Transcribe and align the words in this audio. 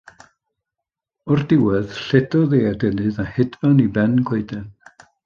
O'r 1.35 1.43
diwedd 1.51 1.93
lledodd 1.99 2.55
ei 2.61 2.65
adenydd 2.71 3.21
a 3.25 3.27
hedfan 3.37 3.85
i 3.85 3.87
ben 3.99 4.17
coeden. 4.31 4.65